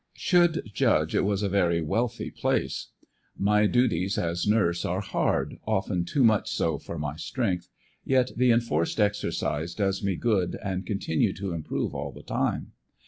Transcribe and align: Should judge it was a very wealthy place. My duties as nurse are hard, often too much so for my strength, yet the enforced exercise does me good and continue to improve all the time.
Should 0.15 0.63
judge 0.73 1.13
it 1.13 1.21
was 1.21 1.43
a 1.43 1.47
very 1.47 1.79
wealthy 1.79 2.31
place. 2.31 2.87
My 3.37 3.67
duties 3.67 4.17
as 4.17 4.47
nurse 4.47 4.83
are 4.83 4.99
hard, 5.01 5.57
often 5.67 6.05
too 6.05 6.23
much 6.23 6.49
so 6.51 6.79
for 6.79 6.97
my 6.97 7.17
strength, 7.17 7.69
yet 8.03 8.31
the 8.35 8.49
enforced 8.49 8.99
exercise 8.99 9.75
does 9.75 10.01
me 10.01 10.15
good 10.15 10.57
and 10.63 10.87
continue 10.87 11.33
to 11.33 11.53
improve 11.53 11.93
all 11.93 12.11
the 12.11 12.23
time. 12.23 12.71